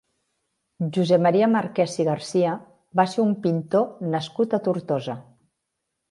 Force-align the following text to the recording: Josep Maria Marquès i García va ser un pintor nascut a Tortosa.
Josep 0.93 1.19
Maria 1.25 1.49
Marquès 1.55 1.97
i 2.03 2.05
García 2.07 2.53
va 2.99 3.05
ser 3.11 3.21
un 3.25 3.35
pintor 3.43 3.85
nascut 4.15 4.55
a 4.59 4.61
Tortosa. 4.69 5.17